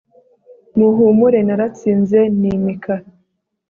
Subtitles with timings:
[0.77, 2.93] muhumure naratsinze nimika